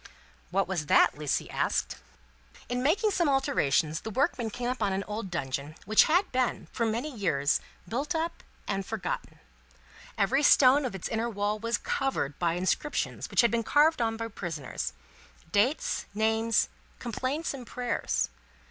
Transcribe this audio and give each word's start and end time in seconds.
"What 0.49 0.67
was 0.67 0.87
that?" 0.87 1.15
Lucie 1.15 1.47
asked. 1.51 1.97
"In 2.69 2.81
making 2.81 3.11
some 3.11 3.29
alterations, 3.29 3.99
the 4.01 4.09
workmen 4.09 4.49
came 4.49 4.67
upon 4.67 4.93
an 4.93 5.03
old 5.03 5.29
dungeon, 5.29 5.75
which 5.85 6.05
had 6.05 6.31
been, 6.31 6.67
for 6.71 6.87
many 6.87 7.15
years, 7.15 7.61
built 7.87 8.15
up 8.15 8.41
and 8.67 8.83
forgotten. 8.83 9.37
Every 10.17 10.41
stone 10.41 10.85
of 10.85 10.95
its 10.95 11.07
inner 11.07 11.29
wall 11.29 11.59
was 11.59 11.77
covered 11.77 12.39
by 12.39 12.53
inscriptions 12.55 13.29
which 13.29 13.41
had 13.41 13.51
been 13.51 13.61
carved 13.61 13.99
by 13.99 14.27
prisoners 14.27 14.93
dates, 15.51 16.07
names, 16.15 16.69
complaints, 16.97 17.53
and 17.53 17.67
prayers. 17.67 18.29